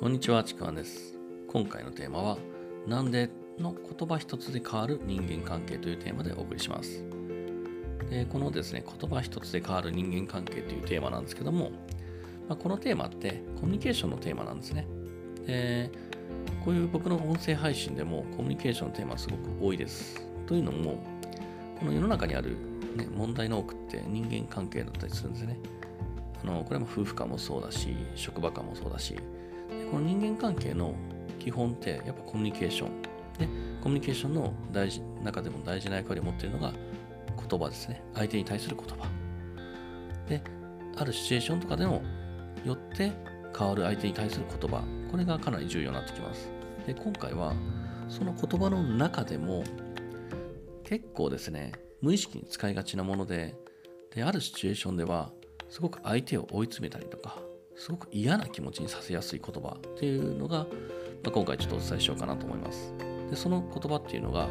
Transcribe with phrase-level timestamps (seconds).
[0.00, 1.14] こんにちは、ちくわんです。
[1.46, 2.38] 今回のテーマは、
[2.86, 7.04] なんでの言葉一つで変わる人間関係というテーマでお送りします。
[8.08, 11.72] でこのですね、言葉一つで変わる人間関係というテーマなんですけども、
[12.48, 14.86] まあ、このテーマってコミュニケーションのテーマなんですね。
[15.46, 15.90] で
[16.64, 20.26] こういう僕の音声配信でもコミュニケーションのテーマすごく多いです。
[20.46, 20.96] というのも、
[21.78, 22.56] この世の中にある、
[22.96, 25.58] ね、問題の多くって人間関係だったりするんですね。
[26.42, 29.14] あのこれも夫婦間もそうだし、職場間もそうだし、
[29.90, 30.94] この人間関係の
[31.38, 33.02] 基本ってやっぱコミュニケーション。
[33.38, 33.48] で、
[33.82, 36.72] コミュニケーションの大事中でも大事な役割を持っているのが
[37.48, 38.02] 言葉ですね。
[38.14, 39.06] 相手に対する言葉。
[40.28, 40.42] で、
[40.96, 42.02] あるシチュエーションとかでも
[42.64, 43.12] よって
[43.56, 44.82] 変わる相手に対する言葉。
[45.10, 46.48] これがかなり重要になってきます。
[46.86, 47.54] で、今回は
[48.08, 49.64] その言葉の中でも
[50.84, 53.54] 結構ですね、無意識に使いがちなもので、
[54.14, 55.32] で、あるシチュエーションでは
[55.68, 57.38] すごく相手を追い詰めたりとか、
[57.80, 60.66] すごく嫌な気持ちにさせやすい言葉っていうのが、ま
[61.28, 62.92] あ、今回ちょっとお伝えしようかなと思います。
[63.30, 64.48] でその言葉っていうのが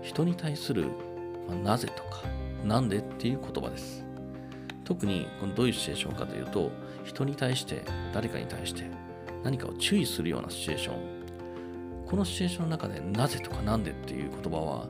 [0.00, 0.86] 人に対する、
[1.46, 2.22] まあなぜとか
[2.64, 4.02] なんでっていう言葉です。
[4.84, 6.70] 特にこのどういうシチュエーションかというと
[7.04, 7.82] 人に対して
[8.14, 8.84] 誰かに対して
[9.44, 14.86] 何かを注意するようなシチュエーションこのシチュエーションの中でなぜとかなんでっていう言葉は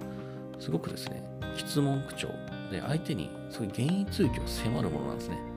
[0.61, 1.25] すごくですね
[1.57, 2.29] 質問口調
[2.71, 5.50] で相手にそういう原因追及を迫るものなんですね。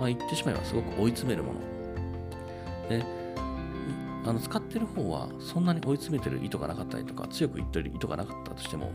[0.00, 1.60] まあ、言ってしまえばすごく追い詰めるもの。
[2.88, 3.04] で、
[4.24, 8.90] あの使ってる方はそんなに追い詰めてる意図がなかったりとか、強く言ってる意図がなかったとしても、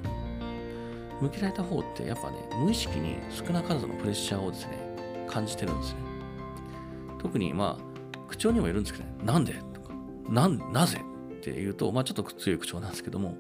[1.22, 6.00] 向けられた方ってやっぱね、無意識に少なからずのプレッシャーをですね、感じてるんですね。
[7.20, 9.94] 特にまあ、口調にもよるんですけどね、なんでとか、
[10.28, 11.00] なん、なぜ
[11.38, 13.38] って言うと、まあちょっと強い口調なんですけども、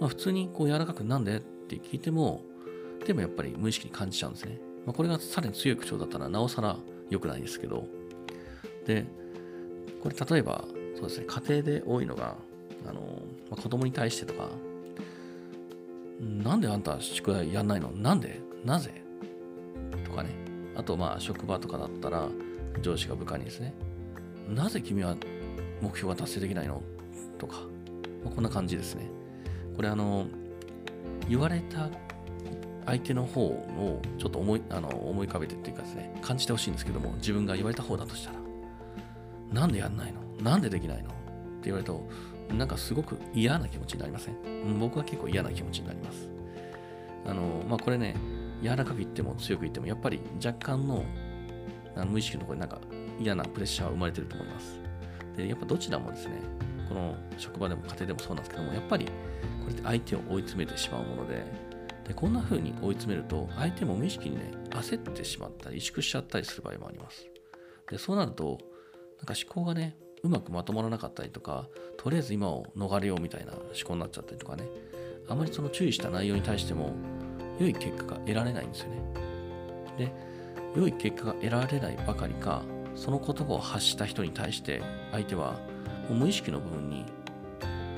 [0.00, 2.42] まあ普通にこう柔らかくなんでって聞いても、
[3.06, 4.58] でもやっぱり無意識に感じちゃうんですね。
[4.86, 6.76] まあ、これがさらに強い口調だったらなおさら
[7.10, 7.86] 良くないですけど、
[8.86, 9.04] で、
[10.02, 10.64] これ例えば、
[10.96, 12.36] そうですね、家庭で多いのが、
[12.86, 13.00] あの、
[13.50, 14.48] まあ、子供に対してとか、
[16.20, 17.90] なんであんた宿題やんないの？
[17.90, 18.40] なんで？
[18.64, 19.02] なぜ？
[20.04, 20.30] とかね。
[20.76, 22.28] あと、まあ、職場とかだったら、
[22.80, 23.74] 上司が部下にですね、
[24.48, 25.16] なぜ君は
[25.80, 26.82] 目標が達成できないの？
[27.38, 27.62] とか、
[28.24, 29.08] まあ、こんな感じですね。
[29.76, 30.26] これ、あの、
[31.28, 31.88] 言われた
[32.86, 38.38] 相手の方をちょっと思いあの思い浮かべてっていうかですね、感じてほしいんですけども、自分が言われた方だとしたら、
[39.52, 40.20] なんでやんないの？
[40.42, 41.10] なんでできないの？
[41.10, 41.12] っ
[41.62, 42.08] て言われると、
[42.54, 44.78] なんかすごく嫌な気持ちになりません？
[44.78, 46.28] 僕は結構嫌な気持ちになります。
[47.26, 48.16] あの、まあ、これね、
[48.62, 51.04] 柔らかく言っても強く言っても、やっぱり若干の
[51.96, 52.80] あの無意識のところになんか
[53.18, 54.80] 嫌なプレッシャーは生まれてると思います。
[55.36, 56.40] で、やっぱどちらもですね、
[56.88, 59.10] この職場でも家庭でもそうなんですけども、やっぱりこ
[59.68, 61.44] れって相手を追い詰めてしまうもので、
[62.06, 67.26] でこんな風に追い詰めると相手も無意識にね焦ってしまったり萎縮しちゃったりする場合もあります。
[67.90, 68.58] でそうなると
[69.18, 74.64] なんか思考がねうまくまとまらなかったりとかとりあえず今を逃れようみたいな思考になっちゃったりとかね
[75.28, 76.92] あまりその注意した内容に対しても
[77.58, 78.96] 良い結果が得られないんですよね。
[79.98, 80.12] で
[80.76, 82.62] 良い結果が得られないばかりか
[82.96, 84.82] その言葉を発した人に対して
[85.12, 85.52] 相手は
[86.08, 87.04] もう無意識の部分に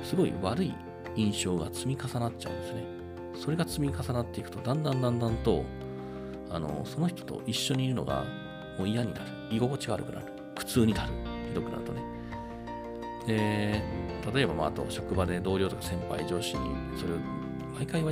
[0.03, 0.73] すごい悪い
[1.15, 2.96] 印象が積み重なっちゃうんですね。
[3.39, 5.63] それが積み重なっていくと、だんだんだんだんと、
[6.49, 8.25] あの、その人と一緒にいるのが
[8.77, 9.25] もう嫌になる。
[9.51, 10.25] 居心地悪くなる。
[10.55, 11.11] 苦痛になる。
[11.47, 12.01] ひどくなるとね。
[13.27, 13.83] で、
[14.33, 17.17] 例えば、まあ、あと職場で同僚とか先輩、上司にそれを
[17.75, 18.03] 毎回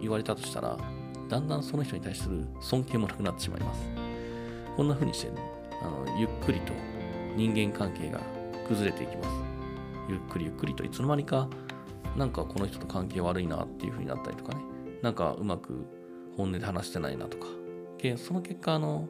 [0.00, 0.76] 言われたとしたら、
[1.28, 3.88] だんだんその人に対する尊敬もなくなってしまいます。
[4.76, 5.30] こんな風にして、
[5.82, 6.72] あのゆっくりと
[7.36, 8.20] 人間関係が
[8.68, 9.28] 崩れていきます。
[10.08, 11.48] ゆっくりゆっくりといつの間にか
[12.20, 14.60] なんかこの人と関係悪いなっていう風になったりとかね。
[15.00, 15.86] なんかうまく
[16.36, 17.46] 本音で話してないなとか。
[17.98, 19.08] でその結果、あの、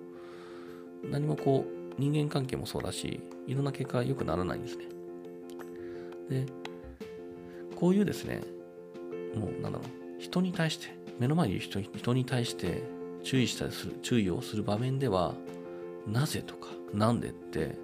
[1.10, 4.84] 何もこう、人間関係もそうだし、いろんな結果が良くならないんですね。
[6.28, 6.46] で、
[7.74, 8.42] こういうですね、
[9.34, 10.86] もうなんだろう、人に対して、
[11.18, 12.84] 目の前にいる人人に対して
[13.24, 15.34] 注意したりする、注意をする場面では、
[16.06, 17.76] なぜとか、なんでって、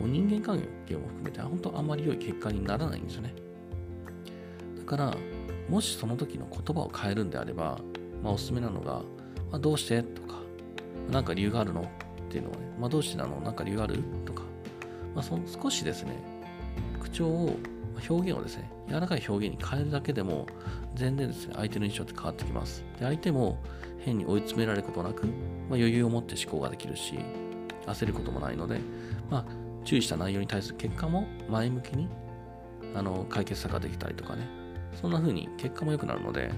[0.00, 3.43] もう人間関係も含めて、本当あんまり良い結果にならないんですよね。
[4.84, 5.14] から、
[5.68, 7.78] もしその時の言葉を変えるんであれば、
[8.22, 9.02] まあ、おすすめなのが、
[9.50, 10.02] まあ、どうして？
[10.02, 10.36] とか、
[11.10, 11.82] なんか理由があるの？
[11.82, 11.84] っ
[12.28, 13.40] ていうのをね、まあ、どうしてなの？
[13.40, 13.98] なんか理由がある？
[14.24, 14.42] とか、
[15.14, 16.12] まあ、その少しですね、
[17.00, 17.56] 口調を、
[18.08, 20.46] 表現をですね、柔らかい表現に変えるだけでも、
[20.94, 22.84] 全然ですね、相手の印象って変わってきます。
[22.98, 23.62] で、相手も
[24.00, 25.34] 変に追い詰められることなく、まあ、
[25.76, 27.18] 余裕を持って思考ができるし、
[27.86, 28.80] 焦ることもないので、
[29.30, 29.44] まあ、
[29.84, 32.08] 注意した内容に対する結果も前向きに
[32.94, 34.48] あの解決策ができたりとかね、
[35.00, 36.50] そんな風に結果も良くなるので、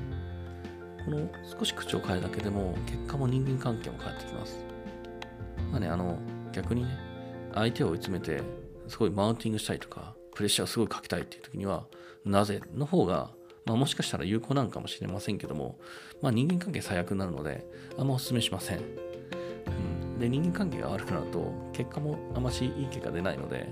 [1.05, 1.29] この
[1.59, 4.59] 少し口を変えるだけでも結果も人間関係も変わってきます。
[5.71, 6.19] まあね、あの、
[6.53, 6.99] 逆にね、
[7.55, 8.43] 相手を追い詰めて
[8.89, 11.87] すごいマウンティングしたいとか、プレッシャーをすごいかけたいっていう時には、
[12.25, 13.31] なぜの方が、
[13.65, 15.79] まあ、もしかしたら有効なんかもしれませんけども、
[16.23, 17.67] まあ、人間関係最悪になるので、
[17.99, 18.79] あんまお勧めしません。
[18.79, 18.81] う
[20.17, 23.69] ん、で、人間関係が悪くなると、結果もあましいい結果出ないので、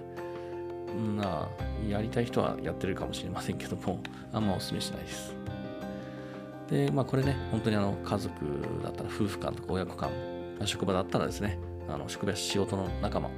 [0.94, 4.00] まあ、やりたい人はやってるかもしれませんけども、
[4.32, 5.34] あんまお勧めしないです。
[6.70, 8.34] で、まあ、これね、本当にあの家族
[8.82, 10.10] だったら夫婦間とか親子間、
[10.58, 11.58] ま、職場だったらですね、
[11.88, 13.30] あの職場や仕事の仲間、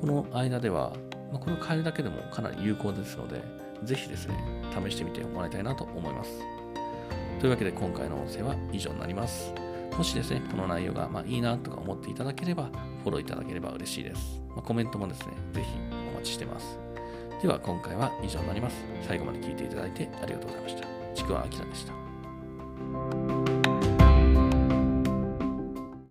[0.00, 0.92] この間では、
[1.32, 3.42] まあ、これを変えるだけでもかなり有効ですので、
[3.84, 4.36] ぜひですね、
[4.72, 6.30] 試してみてもらいたいなと思います。
[7.40, 9.52] というわけで今回の音声は以上になります。
[9.96, 12.64] もしですね、この内容がまあいいなとか思っていただければ、
[13.02, 14.42] フォローいただければ嬉しいです。
[14.48, 15.93] まあ、コメントもですね、ぜひ
[16.24, 16.78] 待ちしてます。
[17.42, 18.82] では今回は以上になります。
[19.06, 20.86] 最後まで聞いていただいてありがとうございました。
[21.14, 23.53] ちくわあきらでした。